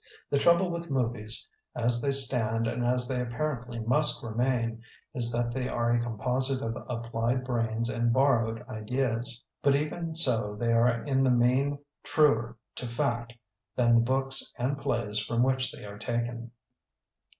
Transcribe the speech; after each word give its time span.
The 0.31 0.39
trouble 0.39 0.71
with 0.71 0.89
movies 0.89 1.47
as 1.75 2.01
they 2.01 2.11
stand 2.11 2.65
and 2.65 2.83
as 2.83 3.07
they 3.07 3.21
apparently 3.21 3.77
must 3.81 4.23
remain, 4.23 4.81
is 5.13 5.31
that 5.31 5.53
they 5.53 5.69
are 5.69 5.91
a 5.91 6.01
composite 6.01 6.63
of 6.63 6.75
applied 6.89 7.43
brains 7.43 7.87
and 7.87 8.11
borrowed 8.11 8.67
ideas. 8.67 9.43
But 9.61 9.75
even 9.75 10.15
so 10.15 10.55
they 10.59 10.71
are 10.73 11.03
in 11.05 11.21
the 11.21 11.29
main 11.29 11.77
truer 12.03 12.57
to 12.77 12.87
fact 12.89 13.33
than 13.75 13.93
the 13.93 14.01
books 14.01 14.51
and 14.57 14.79
plays 14.79 15.19
from 15.19 15.43
which 15.43 15.71
they 15.71 15.85
are 15.85 15.99
taken." 15.99 16.49